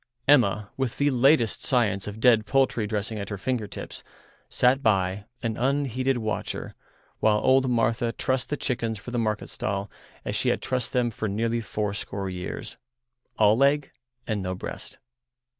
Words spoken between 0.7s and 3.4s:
with the latest science of dead poultry dressing at her